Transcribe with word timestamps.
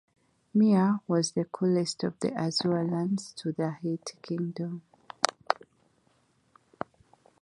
Mira 0.55 0.99
was 1.07 1.33
the 1.33 1.45
closest 1.45 2.03
of 2.03 2.19
the 2.21 2.29
Arzawa 2.31 2.89
lands 2.91 3.33
to 3.33 3.51
the 3.51 3.69
Hittite 3.83 4.19
kingdom. 4.23 4.81